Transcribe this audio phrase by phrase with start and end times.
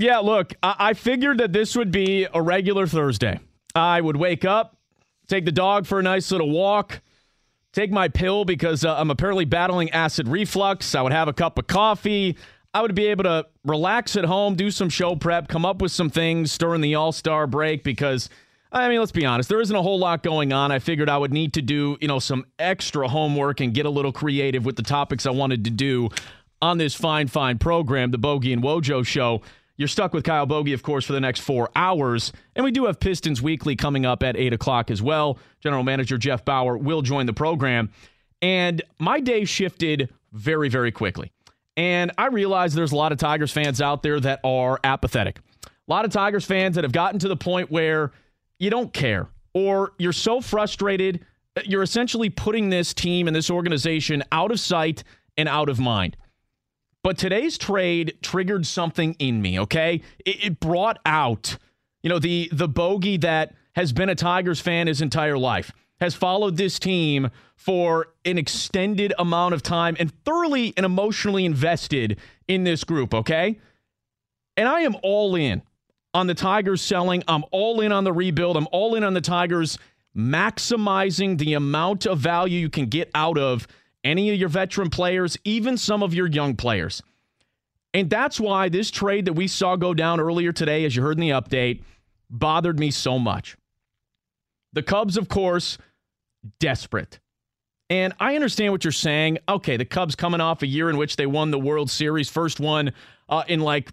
[0.00, 3.38] Yeah, look, I, I figured that this would be a regular Thursday.
[3.74, 4.78] I would wake up,
[5.28, 7.02] take the dog for a nice little walk,
[7.74, 10.94] take my pill because uh, I'm apparently battling acid reflux.
[10.94, 12.38] I would have a cup of coffee.
[12.72, 15.92] I would be able to relax at home, do some show prep, come up with
[15.92, 18.30] some things during the All Star break because,
[18.72, 20.72] I mean, let's be honest, there isn't a whole lot going on.
[20.72, 23.90] I figured I would need to do, you know, some extra homework and get a
[23.90, 26.08] little creative with the topics I wanted to do
[26.62, 29.42] on this fine, fine program, the Bogey and Wojo show.
[29.80, 32.34] You're stuck with Kyle Bogey, of course, for the next four hours.
[32.54, 35.38] And we do have Pistons Weekly coming up at 8 o'clock as well.
[35.60, 37.90] General Manager Jeff Bower will join the program.
[38.42, 41.32] And my day shifted very, very quickly.
[41.78, 45.38] And I realize there's a lot of Tigers fans out there that are apathetic.
[45.64, 48.12] A lot of Tigers fans that have gotten to the point where
[48.58, 51.24] you don't care or you're so frustrated,
[51.64, 55.04] you're essentially putting this team and this organization out of sight
[55.38, 56.18] and out of mind.
[57.02, 60.02] But today's trade triggered something in me, okay?
[60.24, 61.56] It, it, brought out,
[62.02, 66.14] you know, the the bogey that has been a Tigers fan his entire life, has
[66.14, 72.64] followed this team for an extended amount of time and thoroughly and emotionally invested in
[72.64, 73.58] this group, okay?
[74.56, 75.62] And I am all in
[76.12, 77.22] on the Tigers selling.
[77.28, 78.56] I'm all in on the rebuild.
[78.56, 79.78] I'm all in on the Tigers
[80.16, 83.66] maximizing the amount of value you can get out of
[84.04, 87.02] any of your veteran players, even some of your young players.
[87.92, 91.18] And that's why this trade that we saw go down earlier today, as you heard
[91.18, 91.82] in the update,
[92.28, 93.56] bothered me so much.
[94.72, 95.78] The Cubs, of course,
[96.60, 97.18] desperate.
[97.88, 99.38] And I understand what you're saying.
[99.48, 102.60] Okay, the Cubs coming off a year in which they won the World Series, first
[102.60, 102.92] one
[103.28, 103.90] uh, in like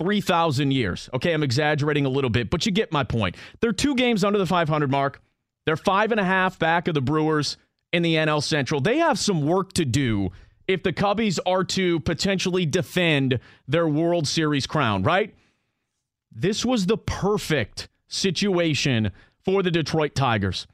[0.00, 1.08] 3,000 years.
[1.14, 3.36] Okay, I'm exaggerating a little bit, but you get my point.
[3.60, 5.22] They're two games under the 500 mark.
[5.64, 7.56] They're five and a half back of the Brewers
[7.96, 8.80] in the NL Central.
[8.80, 10.30] They have some work to do
[10.68, 15.34] if the Cubbies are to potentially defend their World Series crown, right?
[16.30, 19.10] This was the perfect situation
[19.44, 20.66] for the Detroit Tigers.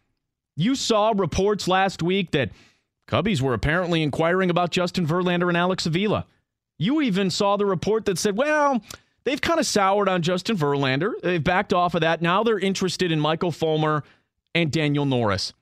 [0.57, 2.51] You saw reports last week that
[3.07, 6.27] Cubbies were apparently inquiring about Justin Verlander and Alex Avila.
[6.79, 8.83] You even saw the report that said, well,
[9.25, 11.13] they've kind of soured on Justin Verlander.
[11.23, 12.21] They've backed off of that.
[12.21, 14.03] Now they're interested in Michael Fulmer
[14.55, 15.53] and Daniel Norris.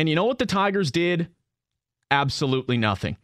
[0.00, 1.28] And you know what the Tigers did?
[2.10, 3.18] Absolutely nothing.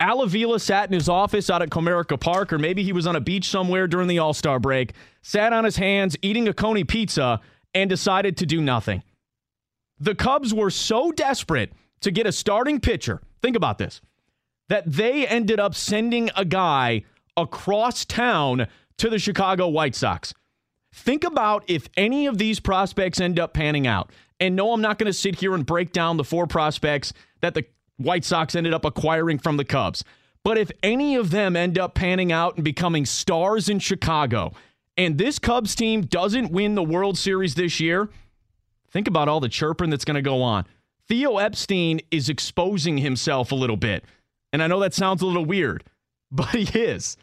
[0.00, 3.14] Al Avila sat in his office out at Comerica Park, or maybe he was on
[3.14, 6.82] a beach somewhere during the All Star break, sat on his hands eating a Coney
[6.82, 7.40] pizza,
[7.74, 9.04] and decided to do nothing.
[10.00, 13.22] The Cubs were so desperate to get a starting pitcher.
[13.40, 14.00] Think about this
[14.68, 17.04] that they ended up sending a guy
[17.36, 18.66] across town
[18.98, 20.34] to the Chicago White Sox.
[20.92, 24.10] Think about if any of these prospects end up panning out.
[24.40, 27.54] And no, I'm not going to sit here and break down the four prospects that
[27.54, 27.64] the
[27.96, 30.04] White Sox ended up acquiring from the Cubs.
[30.44, 34.52] But if any of them end up panning out and becoming stars in Chicago,
[34.96, 38.08] and this Cubs team doesn't win the World Series this year,
[38.90, 40.66] think about all the chirping that's going to go on.
[41.08, 44.04] Theo Epstein is exposing himself a little bit.
[44.52, 45.84] And I know that sounds a little weird,
[46.30, 47.16] but he is.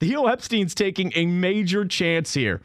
[0.00, 2.60] Theo Epstein's taking a major chance here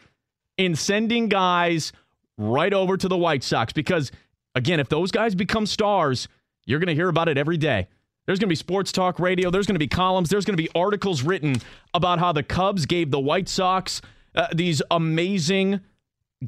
[0.58, 1.94] in sending guys
[2.42, 4.12] right over to the White Sox because,
[4.56, 6.28] again, if those guys become stars,
[6.66, 7.88] you're going to hear about it every day.
[8.26, 9.50] There's going to be sports talk radio.
[9.50, 10.30] There's going to be columns.
[10.30, 11.56] There's going to be articles written
[11.94, 14.02] about how the Cubs gave the White Sox
[14.36, 15.82] uh, these amazing,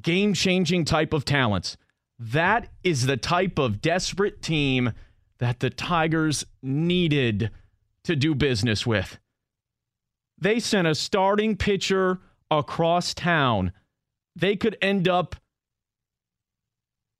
[0.01, 1.77] game changing type of talents.
[2.19, 4.93] That is the type of desperate team
[5.39, 7.51] that the Tigers needed
[8.03, 9.17] to do business with.
[10.39, 12.19] They sent a starting pitcher
[12.51, 13.73] across town.
[14.35, 15.35] They could end up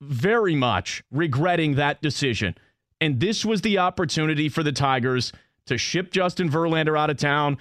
[0.04, 2.56] very much regretting that decision.
[3.02, 5.34] And this was the opportunity for the Tigers
[5.66, 7.58] to ship Justin Verlander out of town,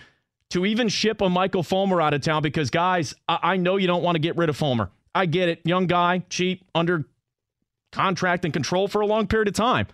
[0.50, 3.86] to even ship a Michael Fulmer out of town, because, guys, I, I know you
[3.86, 4.90] don't want to get rid of Fulmer.
[5.14, 5.60] I get it.
[5.64, 7.04] Young guy, cheap, under
[7.90, 9.86] contract and control for a long period of time.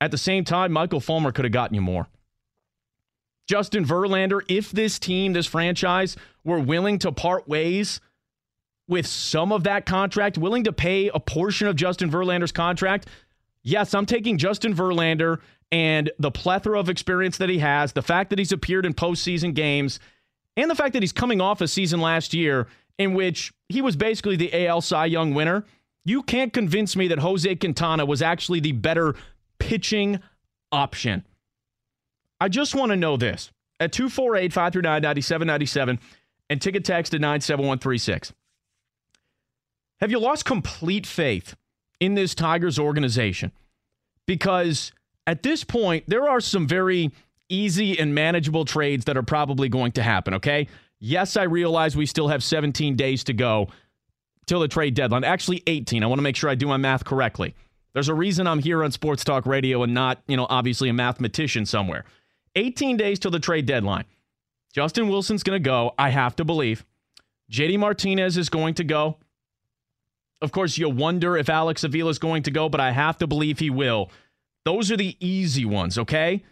[0.00, 2.06] At the same time, Michael Fulmer could have gotten you more.
[3.48, 8.00] Justin Verlander, if this team, this franchise, were willing to part ways
[8.88, 13.08] with some of that contract, willing to pay a portion of Justin Verlander's contract,
[13.62, 15.40] yes, I'm taking Justin Verlander
[15.72, 19.54] and the plethora of experience that he has, the fact that he's appeared in postseason
[19.54, 19.98] games,
[20.56, 22.68] and the fact that he's coming off a season last year
[22.98, 25.64] in which he was basically the AL Cy Young winner,
[26.04, 29.16] you can't convince me that Jose Quintana was actually the better
[29.58, 30.20] pitching
[30.70, 31.26] option.
[32.40, 33.50] I just want to know this
[33.80, 35.98] at 248 539 9797
[36.48, 38.32] and ticket text to 97136.
[40.00, 41.56] Have you lost complete faith
[42.00, 43.52] in this Tigers organization?
[44.26, 44.92] Because
[45.26, 47.10] at this point, there are some very
[47.48, 50.68] easy and manageable trades that are probably going to happen, okay?
[50.98, 53.68] Yes, I realize we still have 17 days to go
[54.46, 55.24] till the trade deadline.
[55.24, 56.02] Actually, 18.
[56.02, 57.54] I want to make sure I do my math correctly.
[57.92, 60.92] There's a reason I'm here on Sports Talk Radio and not, you know, obviously a
[60.92, 62.04] mathematician somewhere.
[62.54, 64.04] 18 days till the trade deadline.
[64.72, 66.84] Justin Wilson's going to go, I have to believe.
[67.50, 69.16] JD Martinez is going to go.
[70.42, 73.26] Of course, you'll wonder if Alex Avila is going to go, but I have to
[73.26, 74.10] believe he will.
[74.64, 76.44] Those are the easy ones, okay?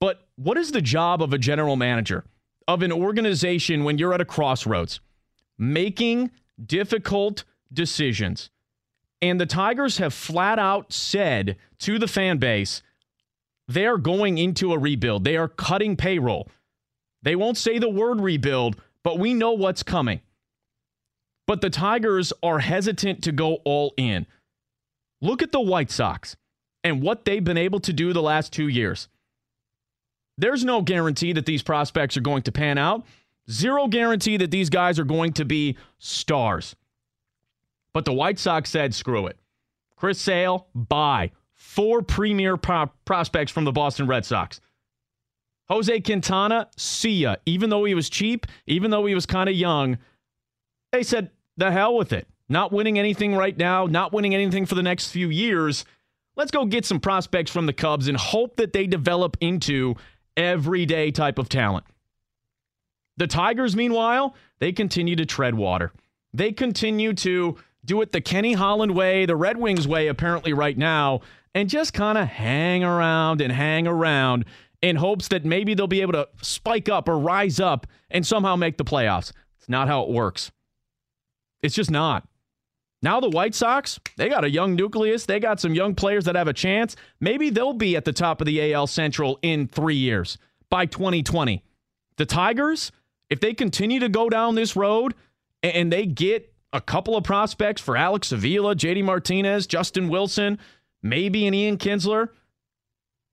[0.00, 2.24] But what is the job of a general manager
[2.68, 5.00] of an organization when you're at a crossroads?
[5.58, 6.30] Making
[6.64, 8.50] difficult decisions.
[9.20, 12.82] And the Tigers have flat out said to the fan base,
[13.68, 15.24] they are going into a rebuild.
[15.24, 16.48] They are cutting payroll.
[17.22, 20.20] They won't say the word rebuild, but we know what's coming.
[21.46, 24.26] But the Tigers are hesitant to go all in.
[25.20, 26.36] Look at the White Sox
[26.84, 29.08] and what they've been able to do the last two years.
[30.38, 33.04] There's no guarantee that these prospects are going to pan out.
[33.50, 36.74] Zero guarantee that these guys are going to be stars.
[37.92, 39.38] But the White Sox said, screw it.
[39.96, 41.30] Chris Sale, bye.
[41.54, 44.60] Four premier pro- prospects from the Boston Red Sox.
[45.68, 47.36] Jose Quintana, see ya.
[47.46, 49.98] Even though he was cheap, even though he was kind of young,
[50.92, 52.26] they said, the hell with it.
[52.48, 55.84] Not winning anything right now, not winning anything for the next few years.
[56.36, 59.94] Let's go get some prospects from the Cubs and hope that they develop into
[60.36, 61.84] everyday type of talent.
[63.16, 65.92] The Tigers, meanwhile, they continue to tread water.
[66.32, 70.76] They continue to do it the Kenny Holland way, the Red Wings way, apparently, right
[70.76, 71.20] now,
[71.54, 74.44] and just kind of hang around and hang around
[74.80, 78.56] in hopes that maybe they'll be able to spike up or rise up and somehow
[78.56, 79.32] make the playoffs.
[79.58, 80.50] It's not how it works.
[81.62, 82.26] It's just not.
[83.02, 85.26] Now the White Sox, they got a young nucleus.
[85.26, 86.94] They got some young players that have a chance.
[87.20, 90.38] Maybe they'll be at the top of the AL Central in three years
[90.70, 91.64] by 2020.
[92.16, 92.92] The Tigers,
[93.28, 95.14] if they continue to go down this road
[95.62, 100.58] and they get a couple of prospects for Alex Avila, JD Martinez, Justin Wilson,
[101.02, 102.28] maybe an Ian Kinsler,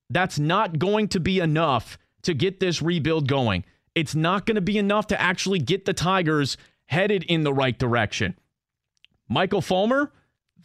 [0.09, 3.63] that's not going to be enough to get this rebuild going.
[3.93, 6.57] It's not going to be enough to actually get the Tigers
[6.89, 8.35] headed in the right direction.
[9.27, 10.11] Michael Fulmer,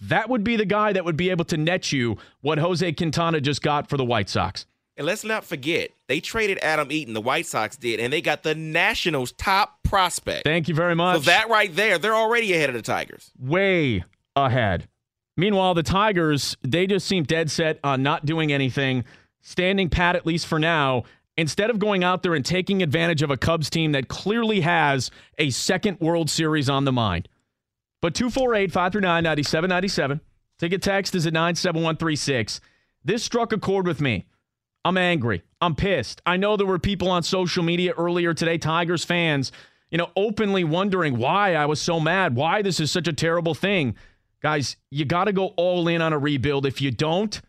[0.01, 3.43] that would be the guy that would be able to net you what Jose Quintana
[3.43, 4.65] just got for the White Sox.
[4.97, 8.43] And let's not forget, they traded Adam Eaton, the White Sox did, and they got
[8.43, 10.45] the Nationals' top prospect.
[10.45, 11.17] Thank you very much.
[11.17, 13.31] So that right there, they're already ahead of the Tigers.
[13.39, 14.05] Way
[14.35, 14.89] ahead.
[15.37, 19.05] Meanwhile, the Tigers, they just seem dead set on not doing anything,
[19.43, 21.03] standing pat at least for now,
[21.37, 25.11] instead of going out there and taking advantage of a Cubs team that clearly has
[25.39, 27.29] a second World Series on the mind.
[28.01, 30.21] But 248 539 9797.
[30.59, 32.61] Ticket text is at 97136.
[33.05, 34.27] This struck a chord with me.
[34.85, 35.43] I'm angry.
[35.61, 36.21] I'm pissed.
[36.27, 39.51] I know there were people on social media earlier today, Tigers fans,
[39.91, 43.55] you know, openly wondering why I was so mad, why this is such a terrible
[43.55, 43.97] thing.
[44.43, 46.67] Guys, you got to go all in on a rebuild.
[46.67, 47.41] If you don't,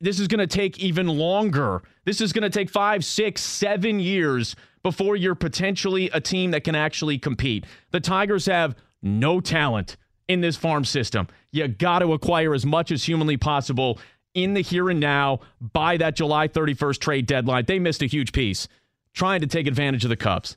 [0.00, 1.82] this is going to take even longer.
[2.04, 6.64] This is going to take five, six, seven years before you're potentially a team that
[6.64, 7.64] can actually compete.
[7.90, 9.96] The Tigers have no talent
[10.28, 11.26] in this farm system.
[11.50, 13.98] You got to acquire as much as humanly possible
[14.34, 17.64] in the here and now by that July 31st trade deadline.
[17.66, 18.68] They missed a huge piece
[19.14, 20.56] trying to take advantage of the Cubs.